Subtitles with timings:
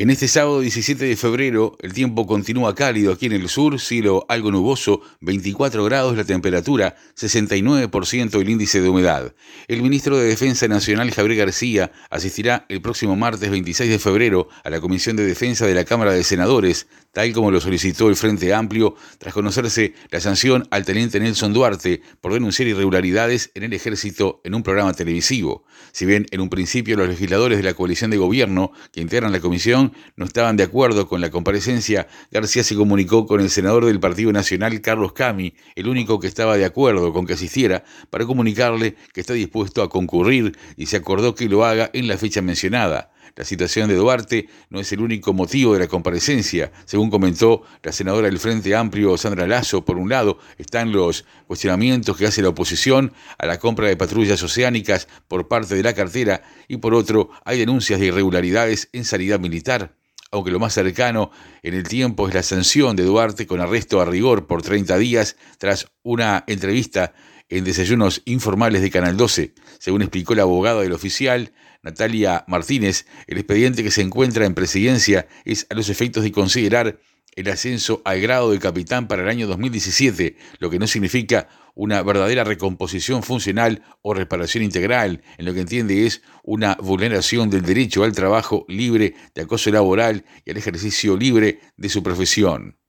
[0.00, 4.24] En este sábado 17 de febrero, el tiempo continúa cálido aquí en el sur, cielo
[4.30, 9.34] algo nuboso, 24 grados la temperatura, 69% el índice de humedad.
[9.68, 14.70] El ministro de Defensa Nacional, Javier García, asistirá el próximo martes 26 de febrero a
[14.70, 18.54] la Comisión de Defensa de la Cámara de Senadores, tal como lo solicitó el Frente
[18.54, 24.40] Amplio, tras conocerse la sanción al teniente Nelson Duarte por denunciar irregularidades en el ejército
[24.44, 25.66] en un programa televisivo.
[25.92, 29.40] Si bien en un principio los legisladores de la coalición de gobierno que integran la
[29.40, 34.00] comisión no estaban de acuerdo con la comparecencia, García se comunicó con el senador del
[34.00, 38.96] Partido Nacional, Carlos Cami, el único que estaba de acuerdo con que asistiera, para comunicarle
[39.12, 43.12] que está dispuesto a concurrir y se acordó que lo haga en la fecha mencionada.
[43.36, 46.72] La situación de Duarte no es el único motivo de la comparecencia.
[46.84, 52.16] Según comentó la senadora del Frente Amplio, Sandra Lazo, por un lado están los cuestionamientos
[52.16, 56.42] que hace la oposición a la compra de patrullas oceánicas por parte de la cartera
[56.68, 59.94] y por otro hay denuncias de irregularidades en sanidad militar
[60.32, 61.30] aunque lo más cercano
[61.62, 65.36] en el tiempo es la sanción de Duarte con arresto a rigor por 30 días
[65.58, 67.12] tras una entrevista
[67.50, 69.54] en desayunos informales de Canal 12.
[69.78, 75.26] Según explicó la abogada del oficial, Natalia Martínez, el expediente que se encuentra en presidencia
[75.44, 77.00] es a los efectos de considerar
[77.36, 82.02] el ascenso al grado de capitán para el año 2017, lo que no significa una
[82.02, 88.04] verdadera recomposición funcional o reparación integral, en lo que entiende es una vulneración del derecho
[88.04, 92.79] al trabajo libre de acoso laboral y al ejercicio libre de su profesión.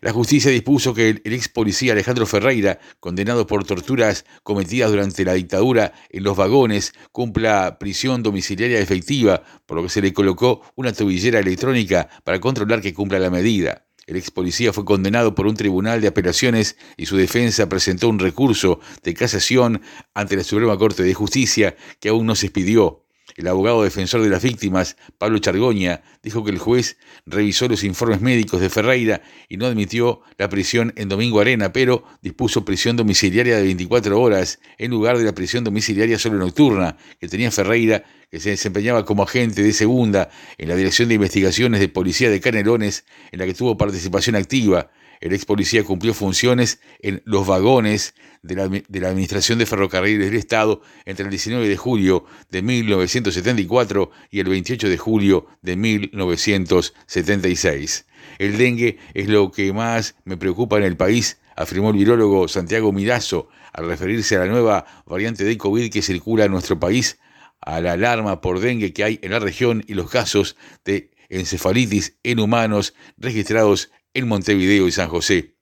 [0.00, 5.34] La justicia dispuso que el, ex policía Alejandro Ferreira, condenado por torturas cometidas durante la
[5.34, 10.92] dictadura en los vagones, cumpla prisión domiciliaria efectiva, por lo que se le colocó una
[10.92, 13.86] tobillera electrónica para controlar que cumpla la medida.
[14.06, 18.18] El ex policía fue condenado por un tribunal de apelaciones y su defensa presentó un
[18.18, 19.80] recurso de casación
[20.12, 23.01] ante la Suprema Corte de Justicia que aún no se expidió.
[23.36, 28.20] El abogado defensor de las víctimas, Pablo Chargoña, dijo que el juez revisó los informes
[28.20, 33.56] médicos de Ferreira y no admitió la prisión en Domingo Arena, pero dispuso prisión domiciliaria
[33.56, 38.40] de 24 horas en lugar de la prisión domiciliaria solo nocturna que tenía Ferreira, que
[38.40, 43.04] se desempeñaba como agente de segunda en la Dirección de Investigaciones de Policía de Canelones,
[43.30, 44.90] en la que tuvo participación activa.
[45.20, 48.62] El ex policía cumplió funciones en los vagones de la,
[49.08, 54.88] Administración de Ferrocarriles del Estado entre el 19 de julio de 1974 y el 28
[54.88, 58.06] de julio de 1976.
[58.38, 62.92] El dengue es lo que más me preocupa en el país, afirmó el virólogo Santiago
[62.92, 67.18] Mirazo al referirse a la nueva variante de COVID que circula en nuestro país,
[67.62, 72.18] a la alarma por dengue que hay en la región y los casos de encefalitis
[72.22, 75.54] en humanos registrados en Montevideo y San José.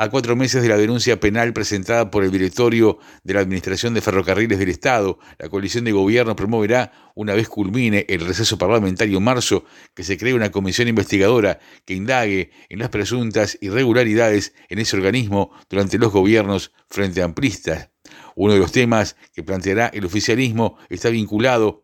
[0.00, 4.00] A cuatro meses de la denuncia penal presentada por el directorio de la Administración de
[4.00, 9.24] Ferrocarriles del Estado, la coalición de gobierno promoverá, una vez culmine el receso parlamentario en
[9.24, 9.64] marzo,
[9.94, 15.50] que se cree una comisión investigadora que indague en las presuntas irregularidades en ese organismo
[15.68, 17.90] durante los gobiernos frente a amplistas.
[18.40, 21.82] Uno de los temas que planteará el oficialismo está vinculado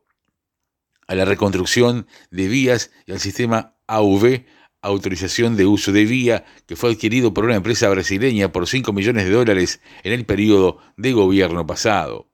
[1.09, 4.44] a la reconstrucción de vías y al sistema AV
[4.81, 9.25] autorización de uso de vía que fue adquirido por una empresa brasileña por 5 millones
[9.25, 12.28] de dólares en el periodo de gobierno pasado.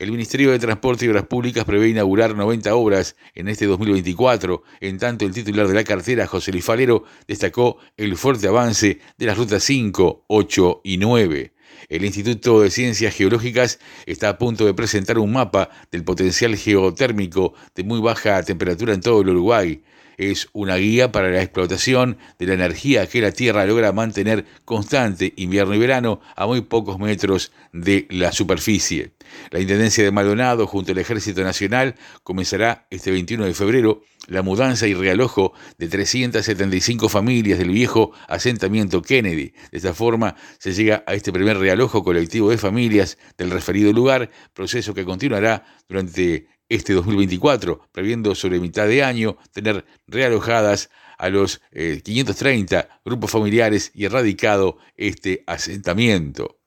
[0.00, 4.98] El Ministerio de Transporte y Obras Públicas prevé inaugurar 90 obras en este 2024, en
[4.98, 9.38] tanto el titular de la cartera, José Luis Falero, destacó el fuerte avance de las
[9.38, 11.52] rutas 5, 8 y 9.
[11.88, 17.54] El Instituto de Ciencias Geológicas está a punto de presentar un mapa del potencial geotérmico
[17.74, 19.82] de muy baja temperatura en todo el Uruguay
[20.20, 25.32] es una guía para la explotación de la energía que la Tierra logra mantener constante
[25.36, 29.12] invierno y verano a muy pocos metros de la superficie.
[29.50, 34.86] La Intendencia de Maldonado, junto al Ejército Nacional, comenzará este 21 de febrero la mudanza
[34.86, 39.54] y realojo de 375 familias del viejo asentamiento Kennedy.
[39.70, 44.30] De esta forma se llega a este primer realojo colectivo de familias del referido lugar,
[44.52, 50.88] proceso que continuará durante este 2024, previendo sobre mitad de año tener realojadas
[51.18, 56.60] a los 530 eh, grupos familiares y erradicado este asentamiento.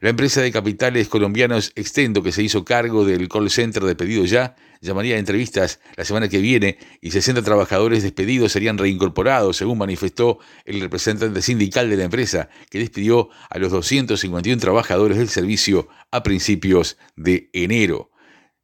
[0.00, 4.26] La empresa de capitales colombianos Extendo, que se hizo cargo del call center de pedido
[4.26, 9.78] ya, llamaría a entrevistas la semana que viene y 60 trabajadores despedidos serían reincorporados, según
[9.78, 15.88] manifestó el representante sindical de la empresa, que despidió a los 251 trabajadores del servicio
[16.10, 18.10] a principios de enero.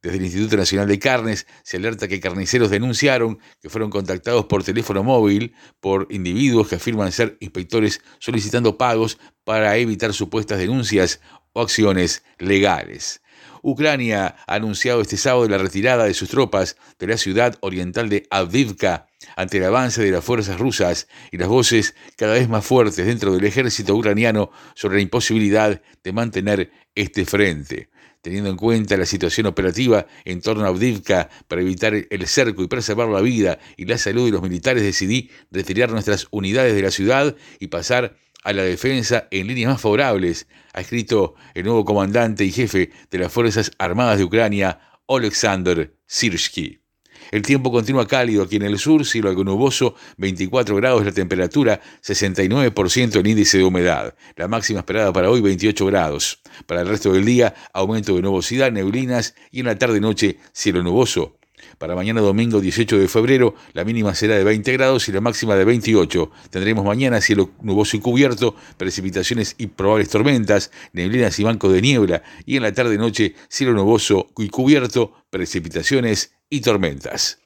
[0.03, 4.61] Desde el Instituto Nacional de Carnes se alerta que carniceros denunciaron que fueron contactados por
[4.61, 11.21] teléfono móvil por individuos que afirman ser inspectores solicitando pagos para evitar supuestas denuncias
[11.53, 13.21] o acciones legales.
[13.61, 18.27] Ucrania ha anunciado este sábado la retirada de sus tropas de la ciudad oriental de
[18.29, 19.07] Avdivka
[19.37, 23.31] ante el avance de las fuerzas rusas y las voces cada vez más fuertes dentro
[23.31, 27.92] del ejército ucraniano sobre la imposibilidad de mantener este frente
[28.23, 32.67] teniendo en cuenta la situación operativa en torno a Avdivka para evitar el cerco y
[32.67, 36.89] preservar la vida y la salud de los militares, decidí retirar nuestras unidades de la
[36.89, 42.45] ciudad y pasar a la defensa en líneas más favorables, ha escrito el nuevo comandante
[42.45, 46.82] y jefe de las Fuerzas Armadas de Ucrania, Oleksandr Sirsky.
[47.31, 51.81] El tiempo continúa cálido aquí en el sur, cielo algo nuboso, 24 grados la temperatura,
[52.03, 54.15] 69% el índice de humedad.
[54.35, 56.41] La máxima esperada para hoy 28 grados.
[56.65, 61.37] Para el resto del día, aumento de nubosidad, neblinas y en la tarde-noche cielo nuboso.
[61.77, 65.55] Para mañana domingo 18 de febrero, la mínima será de 20 grados y la máxima
[65.55, 66.31] de 28.
[66.49, 72.23] Tendremos mañana cielo nuboso y cubierto, precipitaciones y probables tormentas, neblinas y bancos de niebla.
[72.45, 77.39] Y en la tarde-noche, cielo nuboso y cubierto, precipitaciones y tormentas.